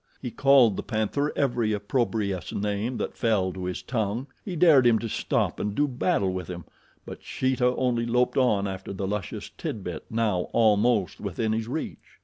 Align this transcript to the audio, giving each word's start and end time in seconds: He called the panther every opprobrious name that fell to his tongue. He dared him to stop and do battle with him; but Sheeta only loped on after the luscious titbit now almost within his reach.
He 0.19 0.31
called 0.31 0.77
the 0.77 0.81
panther 0.81 1.31
every 1.37 1.73
opprobrious 1.73 2.51
name 2.51 2.97
that 2.97 3.15
fell 3.15 3.53
to 3.53 3.65
his 3.65 3.83
tongue. 3.83 4.25
He 4.43 4.55
dared 4.55 4.87
him 4.87 4.97
to 4.97 5.07
stop 5.07 5.59
and 5.59 5.75
do 5.75 5.87
battle 5.87 6.33
with 6.33 6.47
him; 6.47 6.65
but 7.05 7.21
Sheeta 7.21 7.75
only 7.75 8.07
loped 8.07 8.35
on 8.35 8.67
after 8.67 8.93
the 8.93 9.05
luscious 9.05 9.51
titbit 9.59 10.05
now 10.09 10.49
almost 10.53 11.19
within 11.19 11.53
his 11.53 11.67
reach. 11.67 12.17